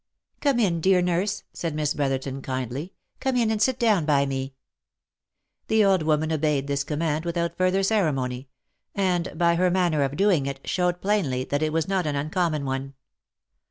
[0.41, 4.55] "Come in, dear nurse!" said Miss Brotherton kindly," come in, and sit down by me."
[5.67, 8.49] The old woman obeyed this command without further ceremony;
[8.95, 12.65] and, by her manner of doing it, showed plainly that it was not an uncommon
[12.65, 12.95] one.